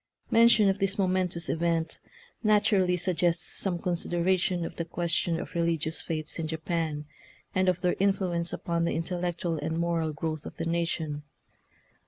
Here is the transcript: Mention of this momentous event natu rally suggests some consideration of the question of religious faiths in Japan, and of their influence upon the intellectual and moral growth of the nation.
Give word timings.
Mention 0.31 0.67
of 0.67 0.79
this 0.79 0.97
momentous 0.97 1.47
event 1.47 1.99
natu 2.43 2.79
rally 2.79 2.97
suggests 2.97 3.45
some 3.59 3.77
consideration 3.77 4.65
of 4.65 4.77
the 4.77 4.83
question 4.83 5.39
of 5.39 5.53
religious 5.53 6.01
faiths 6.01 6.39
in 6.39 6.47
Japan, 6.47 7.05
and 7.53 7.69
of 7.69 7.81
their 7.81 7.95
influence 7.99 8.51
upon 8.51 8.85
the 8.85 8.95
intellectual 8.95 9.59
and 9.59 9.77
moral 9.77 10.11
growth 10.11 10.43
of 10.47 10.57
the 10.57 10.65
nation. 10.65 11.21